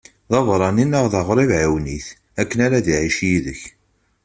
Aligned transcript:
D 0.31 0.33
abeṛṛani 0.39 0.85
neɣ 0.85 1.05
d 1.13 1.13
aɣrib 1.19 1.51
ɛiwen-it, 1.59 2.07
akken 2.41 2.59
ad 2.65 2.85
iɛic 2.93 3.17
yid-k. 3.29 3.61